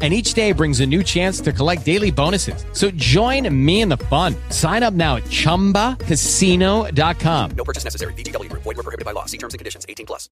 [0.00, 2.64] And each day brings a new chance to collect daily bonuses.
[2.72, 4.36] So join me in the fun.
[4.50, 7.50] Sign up now at chumbacasino.com.
[7.56, 8.12] No purchase necessary.
[8.12, 8.62] VGW Group.
[8.62, 9.24] Void were prohibited by law.
[9.24, 9.84] See terms and conditions.
[9.88, 10.28] 18 plus.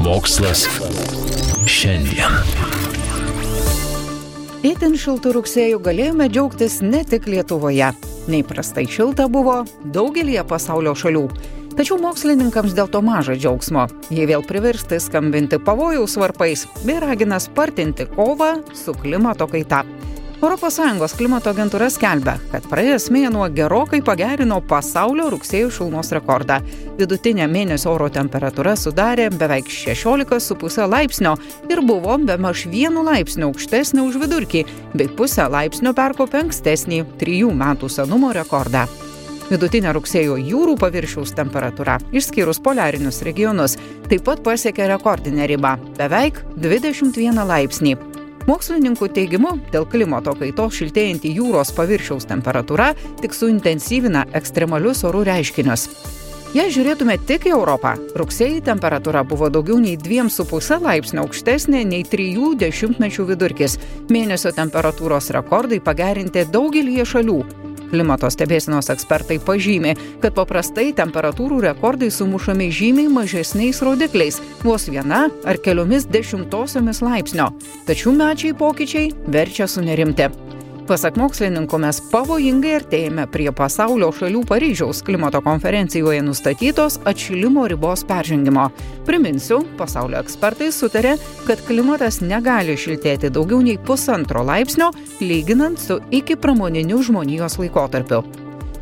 [0.00, 0.64] Mokslas
[1.68, 2.32] šiandien.
[4.66, 7.92] Itin šiltų rugsėjų galėjome džiaugtis ne tik Lietuvoje.
[8.28, 9.60] Neįprastai šilta buvo
[9.94, 11.22] daugelie pasaulio šalių.
[11.78, 13.84] Tačiau mokslininkams dėl to maža džiaugsmo.
[14.10, 19.84] Jie vėl priversti skambinti pavojaus varpais bei ragina spartinti kovą su klimato kaita.
[20.42, 26.60] ES klimato agentūra skelbia, kad praėjęs mėnuo gerokai pagerino pasaulio rugsėjo šilumos rekordą.
[26.98, 31.36] Vidutinė mėnesio oro temperatūra sudarė beveik 16,5 laipsnio
[31.70, 37.52] ir buvo be maž vienu laipsniu aukštesnė už vidurkį, bei pusę laipsnio perkopė ankstesnį 3
[37.54, 38.88] metų senumo rekordą.
[39.48, 43.78] Vidutinė rugsėjo jūrų paviršiaus temperatūra, išskyrus poliarinius regionus,
[44.10, 47.96] taip pat pasiekė rekordinę ribą- beveik 21 laipsnį.
[48.48, 55.88] Mokslininkų teigimu, dėl klimato kaitos šiltėjanti jūros paviršiaus temperatūra tik suintensyvina ekstremalius orų reiškinius.
[56.54, 62.54] Jei žiūrėtume tik į Europą, rugsėjai temperatūra buvo daugiau nei 2,5 laipsnio aukštesnė nei 3
[62.56, 63.78] dešimtmečių vidurkis.
[64.08, 67.67] Mėnesio temperatūros rekordai pagerinti daugelį šalių.
[67.90, 75.56] Klimato stebėsinos ekspertai pažymė, kad paprastai temperatūrų rekordai sumušami žymiai mažesniais rodikliais- vos viena ar
[75.56, 77.52] keliomis dešimtosiomis laipsnio.
[77.86, 80.57] Tačiau mečiai pokyčiai verčia sunerimti.
[80.88, 88.70] Pasak mokslininkų mes pavojingai artėjame prie pasaulio šalių Paryžiaus klimato konferencijoje nustatytos atšilimo ribos peržengimo.
[89.04, 96.40] Priminsiu, pasaulio ekspertai sutarė, kad klimatas negali šiltėti daugiau nei pusantro laipsnio, lyginant su iki
[96.40, 98.24] pramoniniu žmonijos laikotarpiu.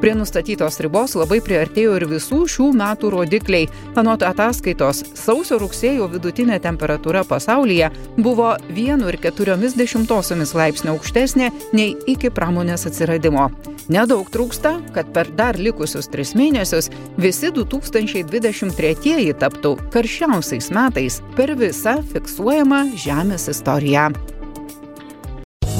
[0.00, 3.68] Prie nustatytos ribos labai priartėjo ir visų šių metų rodikliai.
[3.96, 7.88] Anot ataskaitos, sausio rugsėjo vidutinė temperatūra pasaulyje
[8.20, 13.48] buvo 1,4 laipsnio aukštesnė nei iki pramonės atsiradimo.
[13.88, 22.00] Nedaug trūksta, kad per dar likusius tris mėnesius visi 2023 taptų karščiausiais metais per visą
[22.12, 24.10] fiksuojamą Žemės istoriją.